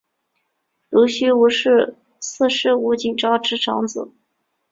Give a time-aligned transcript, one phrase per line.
[0.89, 4.11] 濡须吴氏四世吴景昭之长子。